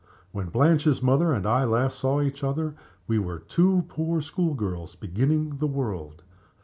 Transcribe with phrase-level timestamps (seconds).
[0.31, 2.73] When Blanche's mother and I last saw each other
[3.05, 6.23] we were two poor school girls beginning the world.